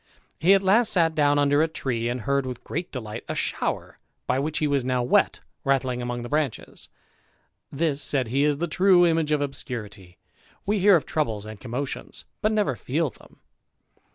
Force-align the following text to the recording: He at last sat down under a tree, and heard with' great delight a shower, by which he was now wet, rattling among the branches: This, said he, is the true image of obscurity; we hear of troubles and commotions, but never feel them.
He 0.39 0.55
at 0.55 0.63
last 0.63 0.91
sat 0.93 1.13
down 1.13 1.37
under 1.37 1.61
a 1.61 1.67
tree, 1.67 2.09
and 2.09 2.21
heard 2.21 2.43
with' 2.47 2.63
great 2.63 2.91
delight 2.91 3.23
a 3.29 3.35
shower, 3.35 3.99
by 4.25 4.39
which 4.39 4.57
he 4.57 4.65
was 4.65 4.83
now 4.83 5.03
wet, 5.03 5.41
rattling 5.63 6.01
among 6.01 6.23
the 6.23 6.27
branches: 6.27 6.89
This, 7.71 8.01
said 8.01 8.29
he, 8.29 8.43
is 8.43 8.57
the 8.57 8.67
true 8.67 9.05
image 9.05 9.31
of 9.31 9.41
obscurity; 9.41 10.17
we 10.65 10.79
hear 10.79 10.95
of 10.95 11.05
troubles 11.05 11.45
and 11.45 11.59
commotions, 11.61 12.25
but 12.41 12.51
never 12.51 12.75
feel 12.75 13.11
them. 13.11 13.41